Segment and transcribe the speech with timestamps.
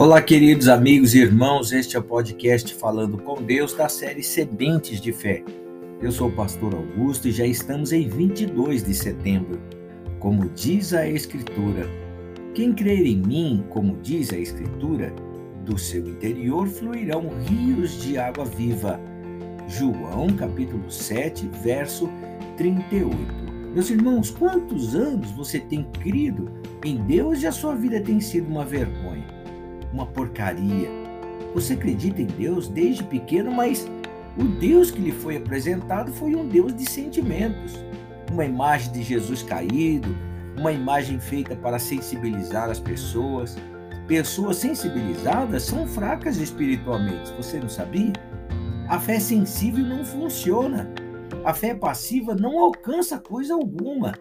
[0.00, 4.98] Olá, queridos amigos e irmãos, este é o podcast Falando com Deus da série Sementes
[4.98, 5.44] de Fé.
[6.00, 9.60] Eu sou o pastor Augusto e já estamos em 22 de setembro.
[10.18, 11.86] Como diz a Escritura,
[12.54, 15.12] quem crer em mim, como diz a Escritura,
[15.66, 18.98] do seu interior fluirão rios de água viva.
[19.68, 22.08] João capítulo 7, verso
[22.56, 23.14] 38.
[23.74, 26.50] Meus irmãos, quantos anos você tem crido
[26.82, 29.39] em Deus e a sua vida tem sido uma vergonha?
[29.92, 30.88] Uma porcaria.
[31.54, 33.88] Você acredita em Deus desde pequeno, mas
[34.38, 37.74] o Deus que lhe foi apresentado foi um Deus de sentimentos.
[38.30, 40.14] Uma imagem de Jesus caído,
[40.56, 43.56] uma imagem feita para sensibilizar as pessoas.
[44.06, 48.12] Pessoas sensibilizadas são fracas espiritualmente, você não sabia?
[48.88, 50.92] A fé sensível não funciona.
[51.44, 54.14] A fé passiva não alcança coisa alguma.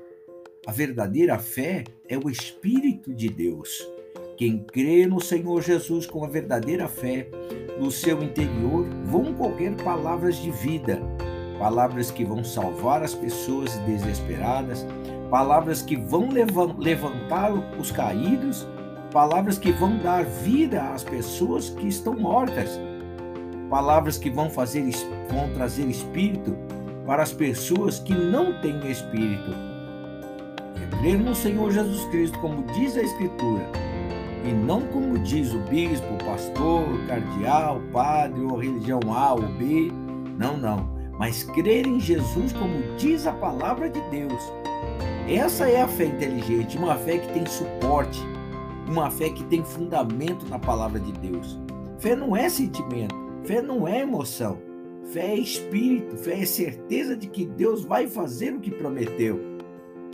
[0.66, 3.84] A verdadeira fé é o Espírito de Deus.
[4.40, 7.28] Quem crê no Senhor Jesus com a verdadeira fé,
[7.78, 10.98] no seu interior vão qualquer palavras de vida,
[11.60, 14.88] palavras que vão salvar as pessoas desesperadas,
[15.30, 16.30] palavras que vão
[16.78, 18.66] levantar os caídos,
[19.12, 22.80] palavras que vão dar vida às pessoas que estão mortas,
[23.70, 24.90] palavras que vão fazer
[25.30, 26.56] vão trazer espírito
[27.06, 29.52] para as pessoas que não têm espírito.
[30.82, 33.89] É crer no Senhor Jesus Cristo, como diz a Escritura,
[34.44, 39.34] e não como diz o bispo, o pastor, o cardeal, o padre, ou religião A
[39.34, 39.92] ou B.
[40.38, 40.98] Não, não.
[41.18, 44.42] Mas crer em Jesus como diz a palavra de Deus.
[45.28, 48.20] Essa é a fé inteligente, uma fé que tem suporte,
[48.88, 51.60] uma fé que tem fundamento na palavra de Deus.
[52.00, 54.58] Fé não é sentimento, fé não é emoção.
[55.12, 59.40] Fé é espírito, fé é certeza de que Deus vai fazer o que prometeu.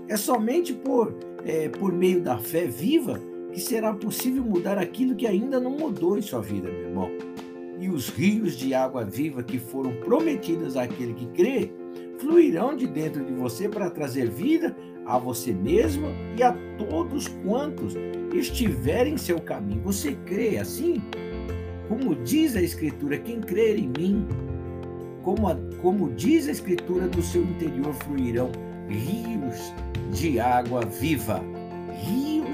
[0.08, 3.20] É somente por, é, por meio da fé viva
[3.56, 7.10] que será possível mudar aquilo que ainda não mudou em sua vida, meu irmão.
[7.80, 11.72] E os rios de água viva que foram prometidos àquele que crê
[12.20, 16.08] fluirão de dentro de você para trazer vida a você mesmo
[16.38, 17.94] e a todos quantos
[18.34, 19.82] estiverem em seu caminho.
[19.84, 21.02] Você crê assim?
[21.88, 24.28] Como diz a Escritura, quem crer em mim,
[25.24, 28.52] como, a, como diz a Escritura, do seu interior fluirão
[28.90, 29.74] rios
[30.12, 31.42] de água viva.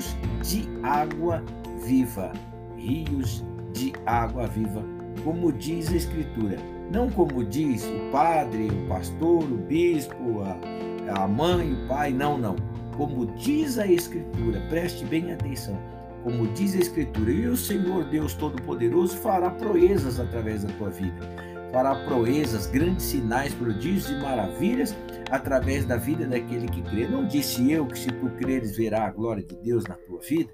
[0.01, 1.43] Rios de água
[1.85, 2.31] viva.
[2.75, 4.83] Rios de água viva,
[5.23, 6.57] como diz a Escritura.
[6.91, 12.11] Não como diz o padre, o pastor, o bispo, a, a mãe, o pai.
[12.11, 12.55] Não, não.
[12.97, 15.77] Como diz a Escritura, preste bem atenção.
[16.23, 21.51] Como diz a Escritura, e o Senhor Deus Todo-Poderoso fará proezas através da tua vida
[21.71, 24.95] fará proezas, grandes sinais, prodígios e maravilhas
[25.29, 27.07] através da vida daquele que crê.
[27.07, 30.51] Não disse eu que se tu creres verá a glória de Deus na tua vida?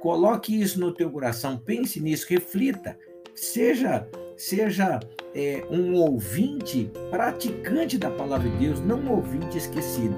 [0.00, 2.98] Coloque isso no teu coração, pense nisso, reflita,
[3.34, 5.00] seja seja
[5.34, 10.14] é, um ouvinte praticante da palavra de Deus, não um ouvinte esquecido.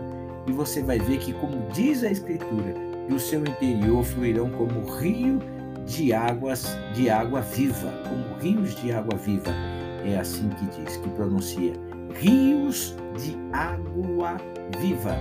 [0.49, 2.75] E você vai ver que, como diz a Escritura,
[3.09, 5.39] do seu interior fluirão como rio
[5.87, 9.78] de águas de água viva, como rios de água viva
[10.13, 11.73] é assim que diz, que pronuncia
[12.15, 14.37] rios de água
[14.79, 15.17] viva.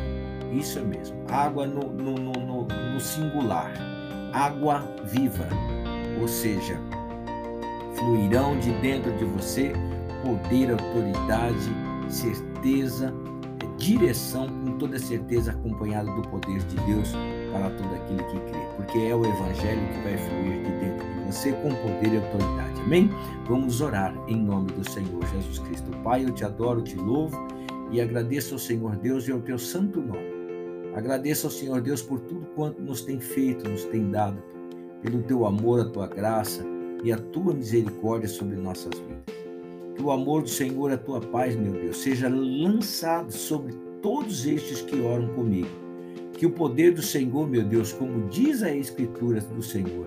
[0.51, 3.73] Isso mesmo, água no, no, no, no singular,
[4.33, 5.47] água viva.
[6.21, 6.79] Ou seja,
[7.95, 9.73] fluirão de dentro de você
[10.23, 11.69] poder, autoridade,
[12.09, 13.13] certeza,
[13.77, 14.47] direção,
[14.77, 17.11] toda certeza acompanhado do poder de Deus
[17.51, 21.25] para todo aquele que crê, porque é o Evangelho que vai fluir de dentro de
[21.25, 22.81] você com poder e autoridade.
[22.81, 23.09] Amém?
[23.47, 25.91] Vamos orar em nome do Senhor Jesus Cristo.
[26.03, 27.37] Pai, eu te adoro, te louvo
[27.91, 30.37] e agradeço ao Senhor Deus e ao teu santo nome.
[30.95, 34.41] Agradeço ao Senhor Deus por tudo quanto nos tem feito, nos tem dado,
[35.01, 36.65] pelo teu amor, a tua graça
[37.03, 39.37] e a tua misericórdia sobre nossas vidas.
[39.95, 44.81] Que o amor do Senhor, a tua paz, meu Deus, seja lançado sobre todos estes
[44.81, 45.69] que oram comigo.
[46.33, 50.05] Que o poder do Senhor, meu Deus, como diz a Escritura do Senhor,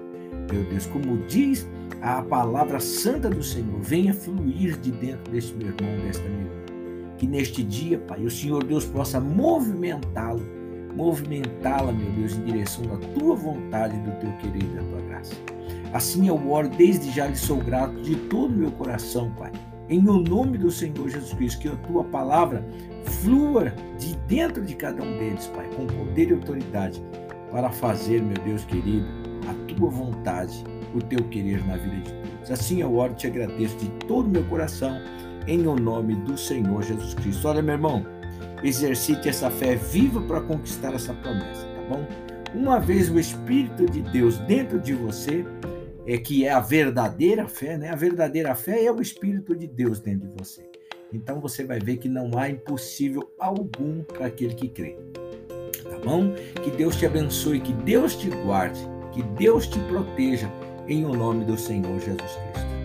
[0.52, 1.68] meu Deus, como diz
[2.00, 7.16] a palavra santa do Senhor, venha fluir de dentro deste meu irmão, desta minha irmã.
[7.18, 10.42] Que neste dia, Pai, o Senhor Deus possa movimentá-lo,
[10.94, 15.34] movimentá-la, meu Deus, em direção da tua vontade, do teu querer e da tua graça.
[15.92, 19.52] Assim eu oro, desde já lhe sou grato de todo o meu coração, Pai
[19.90, 22.64] em o nome do Senhor Jesus Cristo, que a tua palavra
[23.22, 27.02] flua de dentro de cada um deles, Pai, com poder e autoridade,
[27.50, 29.06] para fazer, meu Deus querido,
[29.48, 30.64] a tua vontade,
[30.94, 32.50] o teu querer na vida de todos.
[32.50, 35.00] Assim eu oro e te agradeço de todo o meu coração,
[35.46, 37.48] em o nome do Senhor Jesus Cristo.
[37.48, 38.06] Olha, meu irmão,
[38.62, 42.06] exercite essa fé viva para conquistar essa promessa, tá bom?
[42.54, 45.44] Uma vez o Espírito de Deus dentro de você,
[46.06, 47.90] é que é a verdadeira fé, né?
[47.90, 50.69] A verdadeira fé é o Espírito de Deus dentro de você.
[51.12, 54.96] Então você vai ver que não há impossível algum para aquele que crê.
[55.82, 56.32] Tá bom?
[56.62, 58.80] Que Deus te abençoe, que Deus te guarde,
[59.12, 60.50] que Deus te proteja
[60.86, 62.79] em o nome do Senhor Jesus Cristo.